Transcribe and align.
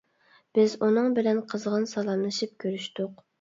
بىز 0.57 0.71
ئۇنىڭ 0.87 1.13
بىلەن 1.19 1.41
قىزغىن 1.51 1.85
سالاملىشىپ 1.93 2.57
كۆرۈشتۇق. 2.65 3.23